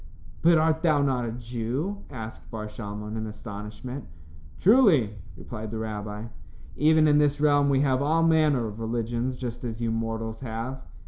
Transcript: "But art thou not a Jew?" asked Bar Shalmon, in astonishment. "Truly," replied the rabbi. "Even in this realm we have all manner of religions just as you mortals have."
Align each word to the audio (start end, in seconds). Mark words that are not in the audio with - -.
"But 0.41 0.57
art 0.57 0.81
thou 0.81 1.03
not 1.03 1.29
a 1.29 1.31
Jew?" 1.31 1.99
asked 2.09 2.49
Bar 2.49 2.65
Shalmon, 2.67 3.15
in 3.15 3.27
astonishment. 3.27 4.05
"Truly," 4.59 5.17
replied 5.37 5.69
the 5.69 5.77
rabbi. 5.77 6.25
"Even 6.75 7.07
in 7.07 7.19
this 7.19 7.39
realm 7.39 7.69
we 7.69 7.81
have 7.81 8.01
all 8.01 8.23
manner 8.23 8.65
of 8.65 8.79
religions 8.79 9.35
just 9.35 9.63
as 9.63 9.79
you 9.79 9.91
mortals 9.91 10.39
have." 10.39 10.81